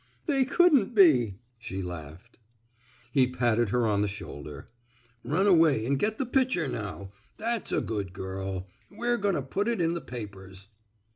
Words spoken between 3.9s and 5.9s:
the shoulder." Run away